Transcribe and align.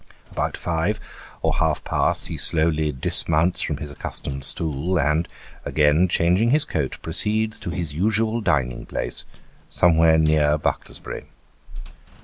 About 0.31 0.57
five, 0.57 0.99
or 1.43 1.53
half 1.57 1.83
past, 1.83 2.25
he 2.25 2.35
slowly 2.35 2.91
dismounts 2.91 3.61
from 3.61 3.77
his 3.77 3.91
accustomed 3.91 4.43
stool, 4.43 4.97
and 4.99 5.27
again 5.63 6.07
changing 6.07 6.49
his 6.49 6.65
coat, 6.65 6.97
proceeds 7.03 7.59
to 7.59 7.69
his 7.69 7.93
usual 7.93 8.41
dining 8.41 8.87
place, 8.87 9.25
somewhere 9.69 10.17
near 10.17 10.57
Bucklersbury. 10.57 11.25